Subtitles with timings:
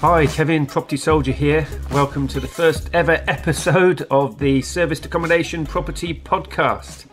[0.00, 1.66] Hi, Kevin, Property Soldier here.
[1.90, 7.06] Welcome to the first ever episode of the Serviced Accommodation Property Podcast.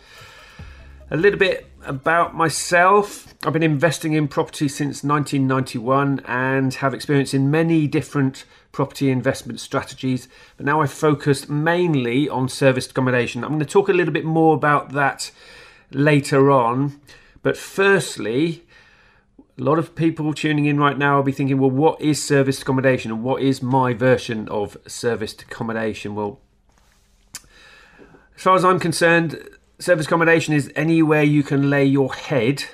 [1.10, 3.34] A little bit about myself.
[3.46, 8.44] I've been investing in property since 1991 and have experience in many different
[8.74, 10.28] property investment strategies,
[10.58, 13.46] but now I focus mainly on serviced accommodation.
[13.46, 15.32] I'm going to talk a little bit more about that
[15.90, 17.00] later on,
[17.44, 18.66] but firstly,
[19.58, 22.64] a lot of people tuning in right now will be thinking, well, what is serviced
[22.64, 26.16] accommodation and what is my version of serviced accommodation?
[26.16, 26.40] Well,
[28.36, 32.66] as far as I'm concerned, service accommodation is anywhere you can lay your head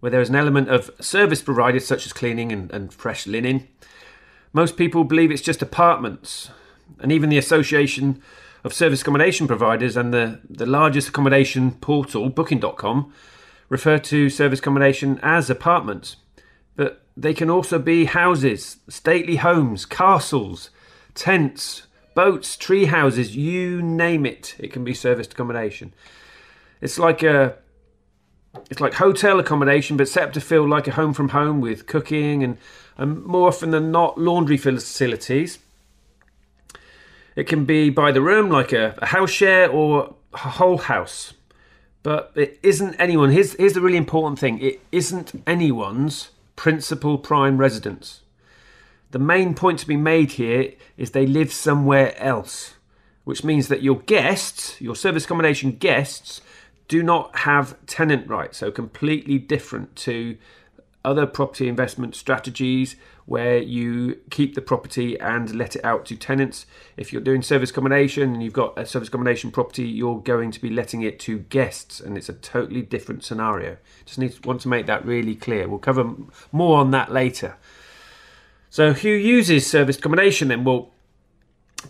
[0.00, 3.66] where there is an element of service provided, such as cleaning and, and fresh linen.
[4.52, 6.50] Most people believe it's just apartments,
[7.00, 8.22] and even the Association
[8.64, 13.12] of Service Accommodation Providers and the, the largest accommodation portal, Booking.com,
[13.68, 16.16] refer to service accommodation as apartments,
[16.76, 20.70] but they can also be houses, stately homes, castles,
[21.14, 21.82] tents,
[22.14, 24.56] boats, tree houses, you name it.
[24.58, 25.92] It can be serviced accommodation.
[26.80, 27.56] It's like a
[28.70, 31.86] it's like hotel accommodation, but set up to feel like a home from home with
[31.86, 32.58] cooking and,
[32.96, 35.58] and more often than not laundry facilities.
[37.36, 41.34] It can be by the room, like a, a house share or a whole house.
[42.08, 43.32] But it isn't anyone.
[43.32, 48.22] Here's, here's the really important thing it isn't anyone's principal prime residence.
[49.10, 52.76] The main point to be made here is they live somewhere else,
[53.24, 56.40] which means that your guests, your service accommodation guests,
[56.88, 60.38] do not have tenant rights, so completely different to
[61.04, 62.96] other property investment strategies
[63.28, 66.64] where you keep the property and let it out to tenants.
[66.96, 70.60] If you're doing service accommodation and you've got a service accommodation property, you're going to
[70.60, 73.76] be letting it to guests, and it's a totally different scenario.
[74.06, 75.68] Just need to, want to make that really clear.
[75.68, 76.10] We'll cover
[76.52, 77.58] more on that later.
[78.70, 80.64] So, who uses service accommodation then?
[80.64, 80.90] Well,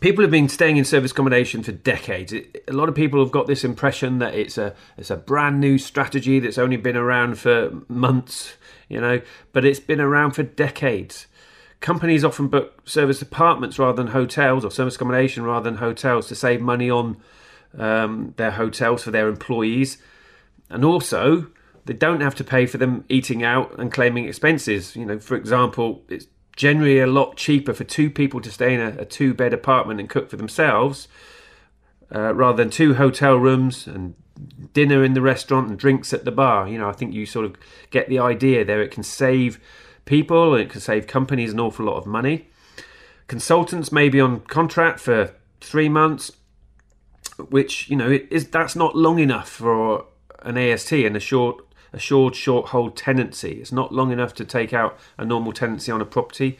[0.00, 2.32] people have been staying in service accommodation for decades.
[2.32, 5.60] It, a lot of people have got this impression that it's a it's a brand
[5.60, 8.56] new strategy that's only been around for months,
[8.88, 9.20] you know,
[9.52, 11.26] but it's been around for decades.
[11.80, 16.34] Companies often book service apartments rather than hotels, or service accommodation rather than hotels, to
[16.34, 17.16] save money on
[17.76, 19.98] um, their hotels for their employees,
[20.68, 21.46] and also
[21.84, 24.94] they don't have to pay for them eating out and claiming expenses.
[24.96, 26.26] You know, for example, it's
[26.58, 30.00] generally a lot cheaper for two people to stay in a, a two bed apartment
[30.00, 31.06] and cook for themselves
[32.12, 34.14] uh, rather than two hotel rooms and
[34.72, 36.66] dinner in the restaurant and drinks at the bar.
[36.66, 37.54] You know, I think you sort of
[37.90, 38.82] get the idea there.
[38.82, 39.60] It can save
[40.04, 42.48] people and it can save companies an awful lot of money.
[43.28, 46.32] Consultants may be on contract for three months,
[47.50, 50.06] which you know is that's not long enough for
[50.40, 53.60] an AST and a short assured short hold tenancy.
[53.60, 56.58] It's not long enough to take out a normal tenancy on a property.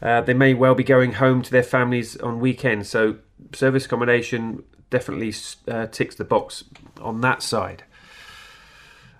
[0.00, 3.16] Uh, they may well be going home to their families on weekends, so
[3.54, 5.32] service accommodation definitely
[5.68, 6.64] uh, ticks the box
[7.00, 7.84] on that side.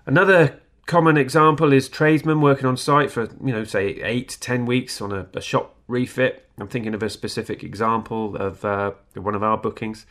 [0.05, 4.65] Another common example is tradesmen working on site for you know say eight to ten
[4.65, 6.47] weeks on a, a shop refit.
[6.59, 10.05] I'm thinking of a specific example of uh, one of our bookings.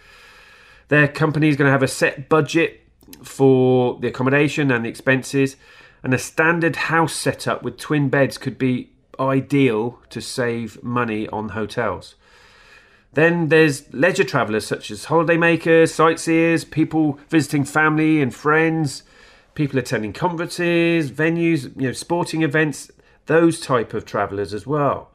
[0.89, 2.82] Their company is going to have a set budget
[3.23, 5.57] for the accommodation and the expenses.
[6.03, 8.91] And a standard house setup with twin beds could be
[9.21, 12.17] ideal to save money on hotels.
[13.15, 19.03] Then there's leisure travellers such as holidaymakers, sightseers, people visiting family and friends,
[19.55, 22.91] people attending conferences, venues, you know, sporting events,
[23.27, 25.11] those type of travellers as well.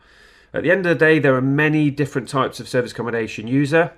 [0.54, 3.94] At the end of the day, there are many different types of service accommodation user.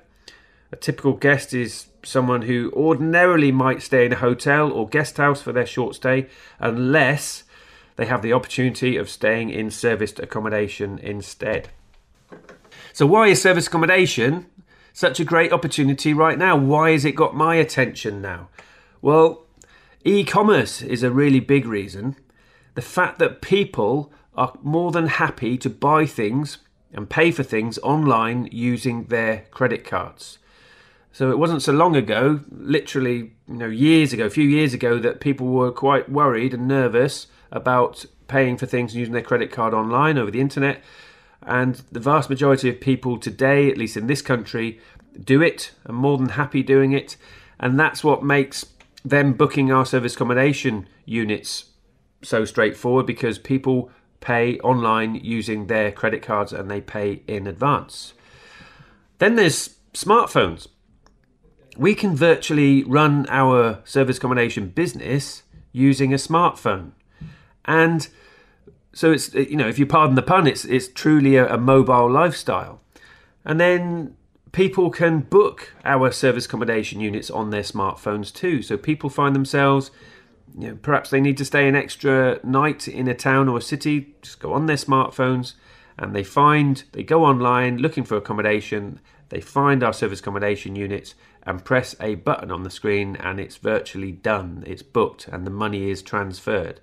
[0.72, 5.42] A typical guest is someone who ordinarily might stay in a hotel or guest house
[5.42, 6.28] for their short stay,
[6.60, 7.44] unless
[7.96, 11.70] they have the opportunity of staying in serviced accommodation instead.
[12.94, 14.46] So, why is service accommodation
[14.94, 16.56] such a great opportunity right now?
[16.56, 18.50] Why has it got my attention now?
[19.02, 19.46] Well,
[20.04, 22.16] e commerce is a really big reason.
[22.76, 26.60] The fact that people are more than happy to buy things
[26.94, 30.38] and pay for things online using their credit cards.
[31.12, 35.00] So it wasn't so long ago, literally, you know, years ago, a few years ago,
[35.00, 39.52] that people were quite worried and nervous about paying for things and using their credit
[39.52, 40.84] card online over the internet.
[41.42, 44.80] And the vast majority of people today, at least in this country,
[45.24, 47.18] do it and more than happy doing it.
[47.60, 48.66] And that's what makes
[49.04, 51.66] them booking our service accommodation units
[52.22, 53.90] so straightforward because people
[54.20, 58.14] pay online using their credit cards and they pay in advance.
[59.18, 60.68] Then there's smartphones.
[61.80, 66.92] We can virtually run our service accommodation business using a smartphone.
[67.64, 68.10] And
[68.92, 72.12] so it's you know, if you pardon the pun, it's it's truly a, a mobile
[72.12, 72.82] lifestyle.
[73.46, 74.18] And then
[74.52, 78.62] people can book our service accommodation units on their smartphones too.
[78.62, 79.90] So people find themselves
[80.58, 83.62] you know, perhaps they need to stay an extra night in a town or a
[83.62, 85.54] city, just go on their smartphones
[85.98, 89.00] and they find, they go online looking for accommodation,
[89.30, 93.58] they find our service accommodation units and press a button on the screen and it's
[93.58, 94.64] virtually done.
[94.68, 96.80] It's booked and the money is transferred.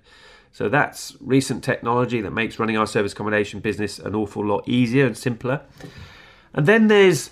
[0.51, 5.05] So that's recent technology that makes running our service accommodation business an awful lot easier
[5.05, 5.61] and simpler.
[6.53, 7.29] And then there's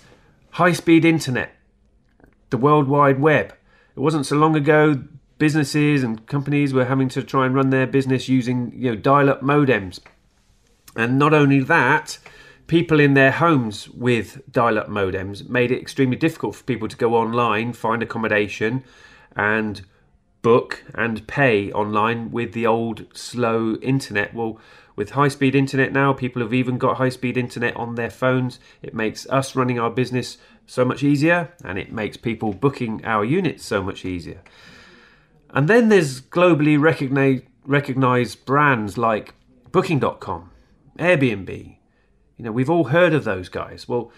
[0.50, 1.56] high speed internet,
[2.50, 3.54] the World Wide Web.
[3.96, 5.02] It wasn't so long ago
[5.38, 9.42] businesses and companies were having to try and run their business using you know dial-up
[9.42, 10.00] modems
[10.94, 12.18] and not only that
[12.66, 17.14] people in their homes with dial-up modems made it extremely difficult for people to go
[17.14, 18.82] online find accommodation
[19.34, 19.82] and
[20.42, 24.58] book and pay online with the old slow internet well
[24.94, 28.58] with high speed internet now people have even got high speed internet on their phones
[28.82, 33.24] it makes us running our business so much easier and it makes people booking our
[33.24, 34.42] units so much easier
[35.50, 36.78] and then there's globally
[37.64, 39.34] recognized brands like
[39.76, 40.50] Booking.com,
[40.98, 41.76] Airbnb.
[42.36, 43.88] You know, we've all heard of those guys.
[43.88, 44.10] Well,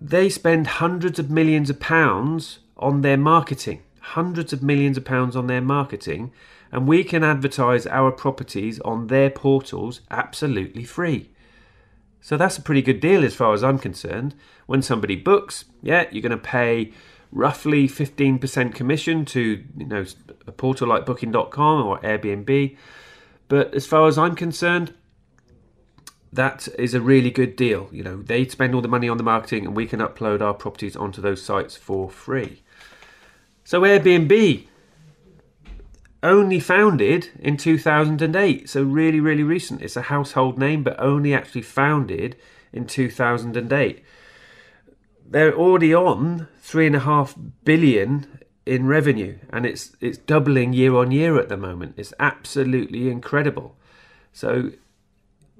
[0.00, 5.34] they spend hundreds of millions of pounds on their marketing, hundreds of millions of pounds
[5.34, 6.32] on their marketing,
[6.70, 11.30] and we can advertise our properties on their portals absolutely free.
[12.20, 14.34] So that's a pretty good deal as far as I'm concerned.
[14.66, 16.92] When somebody books, yeah, you're going to pay
[17.32, 20.04] roughly 15% commission to you know
[20.46, 22.76] a portal like booking.com or Airbnb.
[23.48, 24.94] But as far as I'm concerned,
[26.38, 27.88] that is a really good deal.
[27.92, 30.54] You know, they spend all the money on the marketing and we can upload our
[30.54, 32.62] properties onto those sites for free.
[33.64, 34.66] So Airbnb
[36.22, 39.82] only founded in 2008, so really really recent.
[39.82, 42.36] It's a household name but only actually founded
[42.72, 44.04] in 2008
[45.30, 50.94] they're already on three and a half billion in revenue, and it's it's doubling year
[50.96, 51.94] on year at the moment.
[51.96, 53.76] It's absolutely incredible.
[54.32, 54.72] So,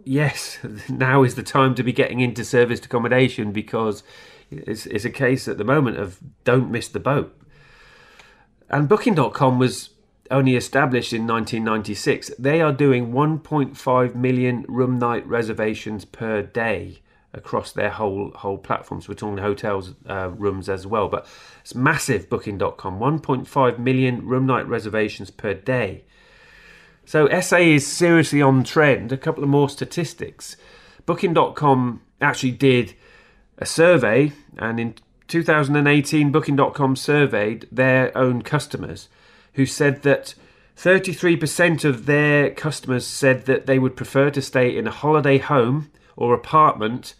[0.08, 0.58] yes,
[0.88, 4.02] now is the time to be getting into serviced accommodation because
[4.50, 7.34] it's, it's a case at the moment of don't miss the boat.
[8.70, 9.90] And Booking.com was
[10.30, 12.32] only established in 1996.
[12.38, 17.00] They are doing 1.5 million room night reservations per day
[17.34, 19.08] across their whole whole platforms.
[19.08, 21.26] We're talking hotels uh, rooms as well, but
[21.60, 22.28] it's massive.
[22.28, 26.04] Booking.com, 1.5 million room night reservations per day.
[27.08, 29.12] So SA is seriously on trend.
[29.12, 30.58] A couple of more statistics.
[31.06, 32.94] Booking.com actually did
[33.56, 34.94] a survey, and in
[35.26, 39.08] 2018, Booking.com surveyed their own customers,
[39.54, 40.34] who said that
[40.76, 45.90] 33% of their customers said that they would prefer to stay in a holiday home
[46.14, 47.14] or apartment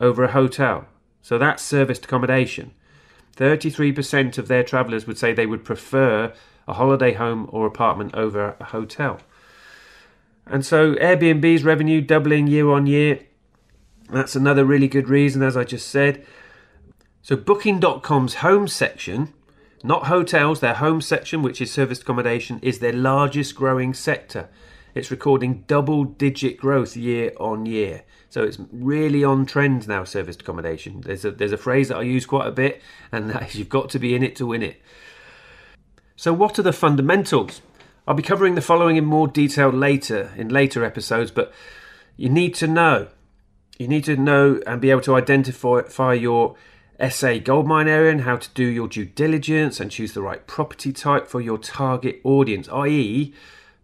[0.00, 0.88] over a hotel.
[1.22, 2.72] So that's serviced accommodation.
[3.36, 6.34] 33% of their travellers would say they would prefer
[6.68, 9.18] a holiday home or apartment over a hotel.
[10.46, 13.20] And so Airbnb's revenue doubling year on year.
[14.10, 16.24] That's another really good reason, as I just said.
[17.22, 19.34] So Booking.com's home section,
[19.82, 24.48] not hotels, their home section, which is serviced accommodation, is their largest growing sector.
[24.94, 28.04] It's recording double digit growth year on year.
[28.30, 31.02] So it's really on trend now, serviced accommodation.
[31.02, 32.82] There's a, there's a phrase that I use quite a bit,
[33.12, 34.80] and that is you've got to be in it to win it.
[36.18, 37.62] So, what are the fundamentals?
[38.04, 41.52] I'll be covering the following in more detail later, in later episodes, but
[42.16, 43.06] you need to know.
[43.78, 46.56] You need to know and be able to identify your
[47.08, 50.92] SA goldmine area and how to do your due diligence and choose the right property
[50.92, 53.32] type for your target audience, i.e.,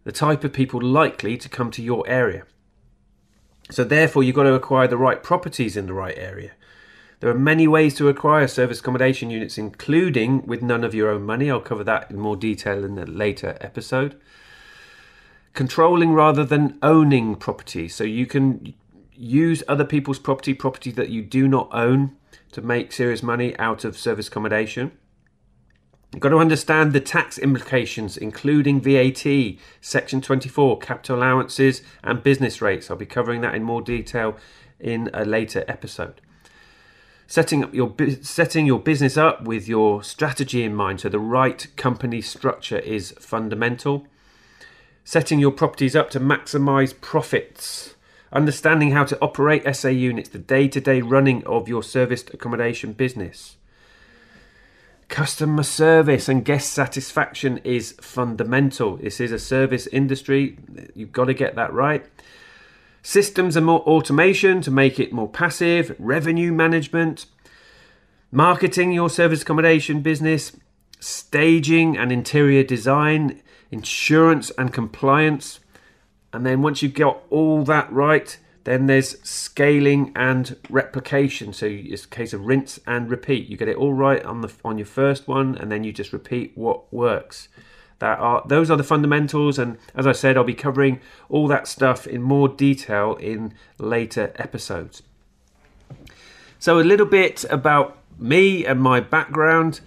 [0.03, 2.43] the type of people likely to come to your area.
[3.71, 6.51] So, therefore, you've got to acquire the right properties in the right area.
[7.19, 11.23] There are many ways to acquire service accommodation units, including with none of your own
[11.23, 11.49] money.
[11.49, 14.19] I'll cover that in more detail in a later episode.
[15.53, 17.87] Controlling rather than owning property.
[17.87, 18.73] So, you can
[19.13, 22.15] use other people's property, property that you do not own,
[22.51, 24.91] to make serious money out of service accommodation.
[26.13, 32.61] You've got to understand the tax implications, including VAT, Section 24, capital allowances, and business
[32.61, 32.89] rates.
[32.89, 34.37] I'll be covering that in more detail
[34.79, 36.21] in a later episode.
[37.27, 41.67] Setting up your setting your business up with your strategy in mind, so the right
[41.75, 44.05] company structure is fundamental.
[45.03, 47.95] Setting your properties up to maximize profits.
[48.31, 52.93] Understanding how to operate SA units, the day to day running of your serviced accommodation
[52.93, 53.57] business
[55.07, 58.97] Customer service and guest satisfaction is fundamental.
[58.97, 60.57] This is a service industry.
[60.95, 62.05] You've got to get that right.
[63.05, 67.27] Systems and more automation to make it more passive, revenue management,
[68.31, 70.57] marketing your service accommodation business,
[70.99, 75.59] staging and interior design, insurance and compliance.
[76.33, 81.53] And then once you've got all that right, then there's scaling and replication.
[81.53, 83.47] So it's a case of rinse and repeat.
[83.49, 86.11] You get it all right on the on your first one, and then you just
[86.11, 87.49] repeat what works.
[87.99, 90.99] That are those are the fundamentals, and as I said, I'll be covering
[91.29, 95.01] all that stuff in more detail in later episodes.
[96.59, 99.81] So a little bit about me and my background.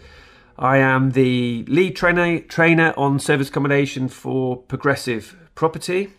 [0.58, 6.12] I am the lead trainer trainer on service accommodation for Progressive Property.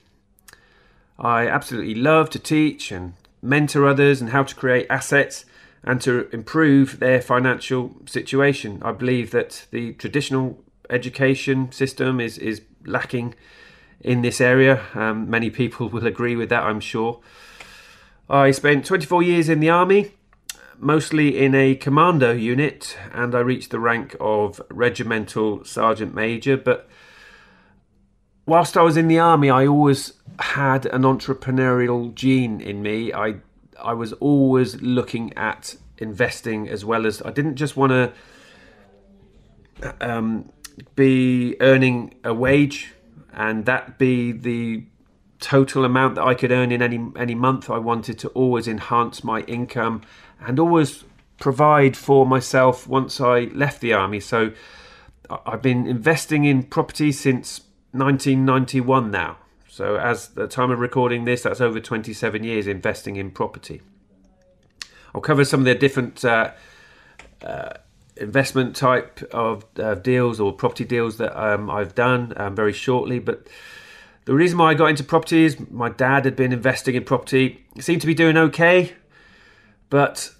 [1.17, 5.45] I absolutely love to teach and mentor others and how to create assets
[5.83, 8.81] and to improve their financial situation.
[8.83, 13.35] I believe that the traditional education system is, is lacking
[14.01, 14.81] in this area.
[14.93, 17.19] Um, many people will agree with that, I'm sure.
[18.29, 20.11] I spent 24 years in the army,
[20.77, 26.55] mostly in a commando unit, and I reached the rank of regimental sergeant major.
[26.55, 26.87] But
[28.45, 33.11] whilst I was in the army, I always had an entrepreneurial gene in me.
[33.13, 33.35] I
[33.81, 38.13] I was always looking at investing as well as I didn't just want to
[40.01, 40.51] um,
[40.95, 42.93] be earning a wage
[43.33, 44.83] and that be the
[45.39, 47.69] total amount that I could earn in any any month.
[47.69, 50.01] I wanted to always enhance my income
[50.39, 51.03] and always
[51.39, 54.19] provide for myself once I left the army.
[54.19, 54.51] So
[55.45, 59.37] I've been investing in property since 1991 now.
[59.67, 63.81] So, as the time of recording this, that's over 27 years investing in property.
[65.13, 66.51] I'll cover some of the different uh,
[67.41, 67.73] uh,
[68.19, 73.19] investment type of uh, deals or property deals that um, I've done um, very shortly.
[73.19, 73.47] But
[74.25, 77.65] the reason why I got into property is my dad had been investing in property,
[77.75, 78.93] he seemed to be doing okay,
[79.89, 80.31] but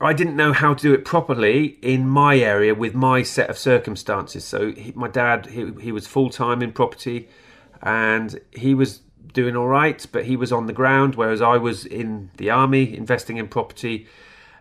[0.00, 3.58] I didn't know how to do it properly in my area with my set of
[3.58, 4.44] circumstances.
[4.44, 7.28] So he, my dad, he, he was full time in property
[7.82, 9.00] and he was
[9.32, 12.96] doing all right, but he was on the ground, whereas I was in the army
[12.96, 14.06] investing in property.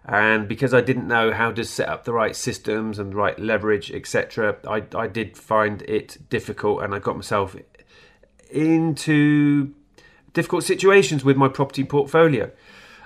[0.08, 3.38] And because I didn't know how to set up the right systems and the right
[3.38, 7.58] leverage, etc., I, I did find it difficult, and I got myself
[8.50, 9.74] into
[10.32, 12.52] difficult situations with my property portfolio.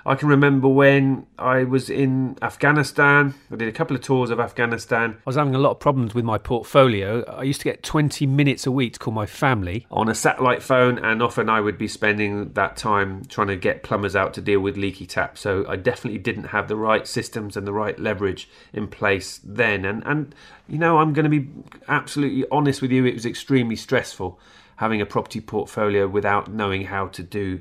[0.04, 3.34] I can remember when I was in Afghanistan.
[3.52, 5.12] I did a couple of tours of Afghanistan.
[5.18, 7.22] I was having a lot of problems with my portfolio.
[7.30, 10.62] I used to get 20 minutes a week to call my family on a satellite
[10.62, 14.40] phone, and often I would be spending that time trying to get plumbers out to
[14.40, 15.40] deal with leaky taps.
[15.40, 19.84] So I definitely didn't have the right systems and the right leverage in place then.
[19.84, 20.34] And and
[20.68, 21.48] you know, I'm going to be
[21.86, 23.04] absolutely honest with you.
[23.04, 24.40] It was extremely stressful
[24.76, 27.60] having a property portfolio without knowing how to do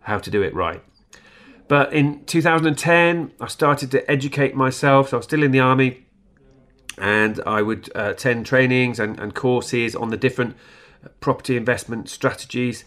[0.00, 0.82] how to do it right.
[1.68, 5.10] But in 2010, I started to educate myself.
[5.10, 6.06] So I was still in the army,
[6.96, 10.56] and I would uh, attend trainings and, and courses on the different
[11.20, 12.84] property investment strategies.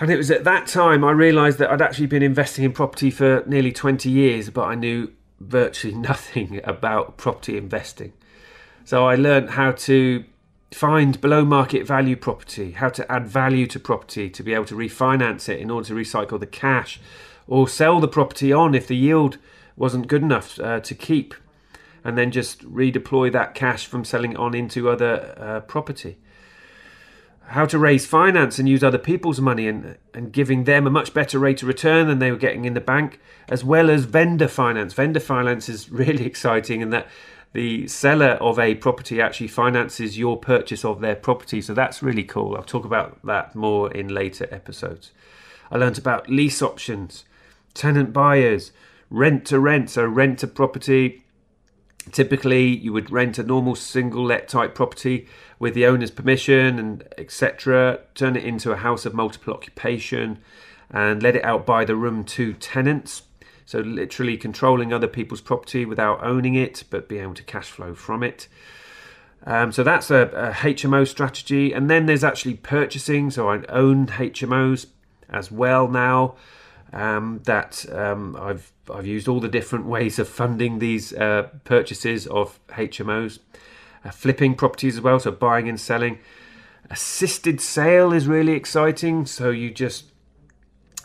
[0.00, 3.10] And it was at that time I realised that I'd actually been investing in property
[3.10, 8.12] for nearly 20 years, but I knew virtually nothing about property investing.
[8.84, 10.24] So I learned how to
[10.72, 14.74] find below market value property, how to add value to property to be able to
[14.74, 16.98] refinance it in order to recycle the cash,
[17.46, 19.38] or sell the property on if the yield
[19.76, 21.34] wasn't good enough uh, to keep,
[22.04, 26.18] and then just redeploy that cash from selling on into other uh, property.
[27.46, 31.12] How to raise finance and use other people's money and, and giving them a much
[31.12, 34.48] better rate of return than they were getting in the bank, as well as vendor
[34.48, 34.94] finance.
[34.94, 37.06] Vendor finance is really exciting in that
[37.52, 41.60] the seller of a property actually finances your purchase of their property.
[41.60, 42.56] So that's really cool.
[42.56, 45.10] I'll talk about that more in later episodes.
[45.70, 47.24] I learned about lease options,
[47.74, 48.72] tenant buyers,
[49.10, 51.24] rent to rent, so rent to property.
[52.10, 55.26] Typically, you would rent a normal single let type property
[55.58, 58.00] with the owner's permission and etc.
[58.14, 60.38] Turn it into a house of multiple occupation
[60.90, 63.22] and let it out by the room to tenants.
[63.64, 67.94] So, literally controlling other people's property without owning it, but being able to cash flow
[67.94, 68.48] from it.
[69.44, 73.30] Um, so that's a, a HMO strategy, and then there's actually purchasing.
[73.30, 74.86] So I own HMOs
[75.28, 76.36] as well now.
[76.92, 82.26] Um, that um, I've I've used all the different ways of funding these uh, purchases
[82.26, 83.38] of HMOs,
[84.04, 85.18] uh, flipping properties as well.
[85.18, 86.18] So buying and selling.
[86.90, 89.24] Assisted sale is really exciting.
[89.24, 90.12] So you just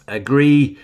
[0.07, 0.77] agree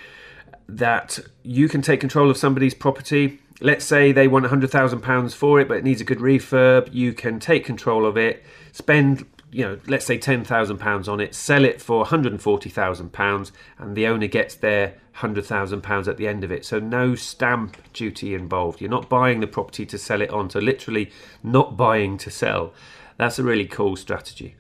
[0.68, 3.40] that you can take control of somebody's property.
[3.62, 6.94] Let's say they want £100,000 for it, but it needs a good refurb.
[6.94, 11.64] You can take control of it, spend, you know, let's say £10,000 on it, sell
[11.64, 16.66] it for £140,000, and the owner gets their £100,000 at the end of it.
[16.66, 18.82] So, no stamp duty involved.
[18.82, 21.12] You're not buying the property to sell it on, so literally
[21.44, 22.74] not buying to sell.
[23.18, 24.56] That's a really cool strategy.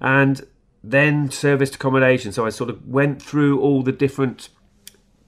[0.00, 0.44] And
[0.82, 2.32] then serviced accommodation.
[2.32, 4.48] So, I sort of went through all the different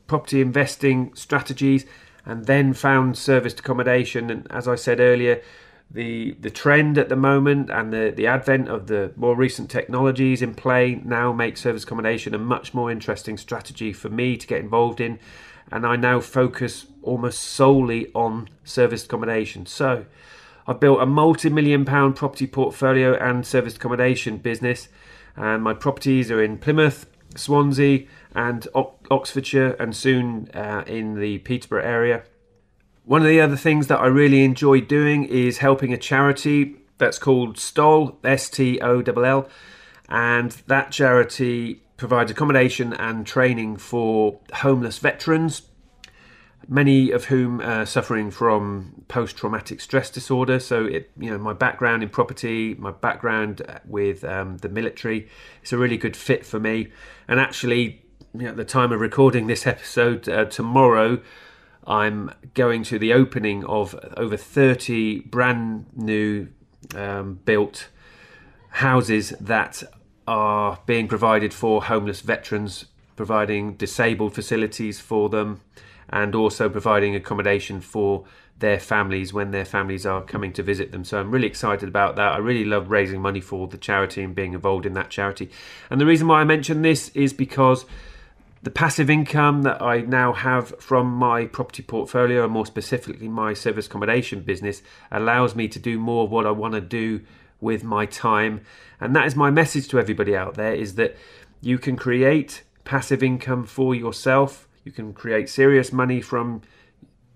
[0.08, 1.86] property investing strategies
[2.24, 4.30] and then found serviced accommodation.
[4.30, 5.40] And as I said earlier,
[5.90, 10.42] the the trend at the moment and the, the advent of the more recent technologies
[10.42, 14.60] in play now make service accommodation a much more interesting strategy for me to get
[14.60, 15.18] involved in.
[15.70, 19.66] And I now focus almost solely on service accommodation.
[19.66, 20.06] So
[20.66, 24.88] I've built a multi million pound property portfolio and service accommodation business.
[25.36, 28.66] And my properties are in Plymouth, Swansea, and
[29.10, 32.24] Oxfordshire, and soon uh, in the Peterborough area.
[33.06, 37.20] One of the other things that I really enjoy doing is helping a charity that's
[37.20, 39.48] called STOLL, S T O L L,
[40.08, 45.62] and that charity provides accommodation and training for homeless veterans,
[46.66, 50.58] many of whom are suffering from post-traumatic stress disorder.
[50.58, 55.28] So, it, you know, my background in property, my background with um, the military,
[55.62, 56.88] it's a really good fit for me.
[57.28, 58.02] And actually,
[58.34, 61.20] you know, at the time of recording this episode, uh, tomorrow
[61.86, 66.48] I'm going to the opening of over 30 brand new
[66.94, 67.88] um, built
[68.70, 69.82] houses that
[70.26, 75.60] are being provided for homeless veterans, providing disabled facilities for them,
[76.08, 78.24] and also providing accommodation for
[78.58, 81.04] their families when their families are coming to visit them.
[81.04, 82.32] So I'm really excited about that.
[82.32, 85.50] I really love raising money for the charity and being involved in that charity.
[85.90, 87.84] And the reason why I mention this is because
[88.62, 93.54] the passive income that I now have from my property portfolio, and more specifically my
[93.54, 97.20] service accommodation business, allows me to do more of what I want to do
[97.60, 98.62] with my time.
[99.00, 101.16] And that is my message to everybody out there is that
[101.60, 104.68] you can create passive income for yourself.
[104.84, 106.62] You can create serious money from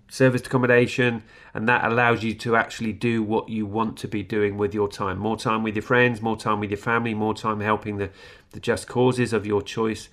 [0.09, 4.57] serviced accommodation, and that allows you to actually do what you want to be doing
[4.57, 5.17] with your time.
[5.17, 8.09] More time with your friends, more time with your family, more time helping the,
[8.51, 10.09] the just causes of your choice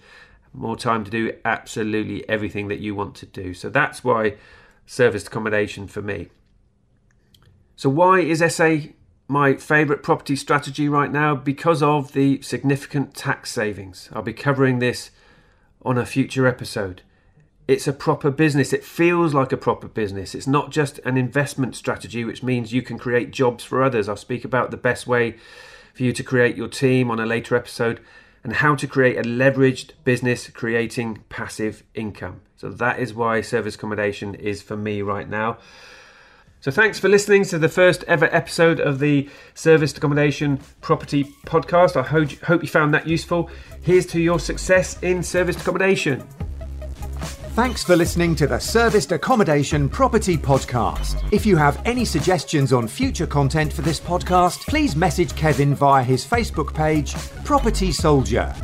[0.53, 3.55] more time to do absolutely everything that you want to do.
[3.55, 4.37] So that's why
[4.87, 6.29] serviced accommodation for me.
[7.77, 8.77] So, why is SA
[9.29, 11.37] my favourite property strategy right now?
[11.37, 14.09] Because of the significant tax savings.
[14.13, 15.11] I'll be covering this
[15.83, 17.03] on a future episode.
[17.69, 18.73] It's a proper business.
[18.73, 20.35] It feels like a proper business.
[20.35, 24.09] It's not just an investment strategy, which means you can create jobs for others.
[24.09, 25.37] I'll speak about the best way
[25.93, 28.01] for you to create your team on a later episode
[28.49, 32.41] and how to create a leveraged business creating passive income.
[32.57, 35.59] So that is why service accommodation is for me right now.
[36.61, 41.95] So thanks for listening to the first ever episode of the Service Accommodation Property Podcast.
[41.95, 43.51] I hope, you found that useful.
[43.83, 46.27] Here's to your success in service accommodation.
[47.59, 51.21] Thanks for listening to the Serviced Accommodation Property Podcast.
[51.33, 56.05] If you have any suggestions on future content for this podcast, please message Kevin via
[56.05, 58.55] his Facebook page, Property Soldier.